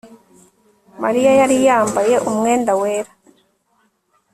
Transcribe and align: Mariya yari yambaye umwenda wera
Mariya 1.03 1.31
yari 1.39 1.55
yambaye 1.67 2.15
umwenda 2.29 2.71
wera 2.81 3.11